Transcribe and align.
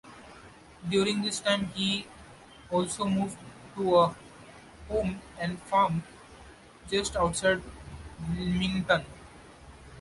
During 0.89 1.21
this 1.21 1.39
time 1.41 1.67
he 1.75 2.07
also 2.71 3.05
moved 3.05 3.37
to 3.75 3.97
a 3.97 4.15
home 4.87 5.21
and 5.37 5.59
farm 5.61 6.01
just 6.89 7.15
outside 7.15 7.61
Wilmington. 8.35 9.05